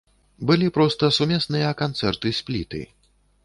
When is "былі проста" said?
0.49-1.11